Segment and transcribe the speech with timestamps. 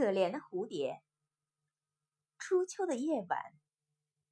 [0.00, 1.02] 可怜的蝴蝶。
[2.38, 3.38] 初秋的夜晚，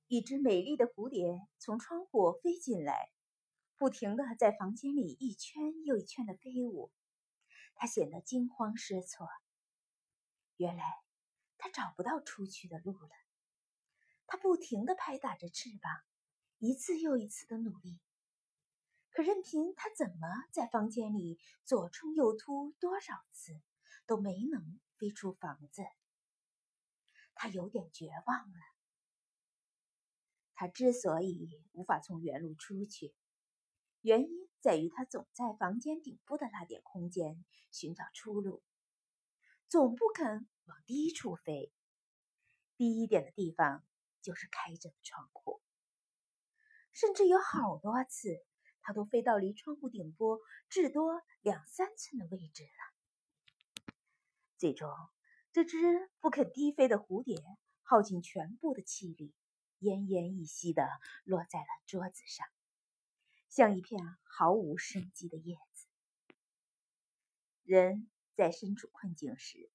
[0.07, 3.11] 一只美丽的蝴蝶从窗户飞进来，
[3.77, 6.91] 不停地在房间里一圈又一圈地飞舞。
[7.75, 9.29] 它显得惊慌失措。
[10.57, 11.03] 原来，
[11.59, 13.11] 它找不到出去的路了。
[14.27, 15.93] 它不停地拍打着翅膀，
[16.57, 18.01] 一次又一次的努力。
[19.11, 23.61] 可任凭它怎么在房间里左冲右突多少次，
[24.09, 25.85] 都没能飞出房子。
[27.35, 28.59] 他有点绝望了。
[30.55, 33.15] 他之所以无法从原路出去，
[34.01, 38.65] 原因在于他总在房间顶部的那点空间寻找出路，
[39.69, 41.73] 总不肯往低处飞。
[42.77, 43.87] 低一点的地方
[44.23, 45.63] 就是开着的窗户。
[46.93, 48.45] 甚至有好多次，
[48.81, 52.88] 他都飞到离窗户顶部至多两三寸的位置了。
[54.59, 54.91] 最终。
[55.53, 55.77] 这只
[56.21, 57.43] 不肯低飞的蝴蝶
[57.83, 59.33] 耗尽全部的气力，
[59.81, 60.87] 奄奄一息地
[61.25, 62.47] 落在了桌子上，
[63.49, 65.87] 像一片毫无生机的叶子。
[67.63, 69.71] 人在身处困境时，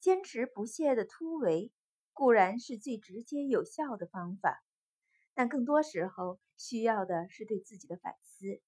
[0.00, 1.72] 坚持不懈的突围
[2.12, 4.64] 固然是最直接有效的方法，
[5.34, 8.60] 但更多时候需要的是对自己的反思。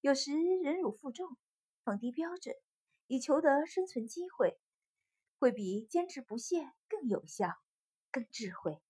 [0.00, 1.36] 有时忍辱负重，
[1.84, 2.54] 放低标准，
[3.06, 4.58] 以求得生存机会。
[5.38, 7.48] 会比坚持不懈更有效、
[8.10, 8.80] 更智慧。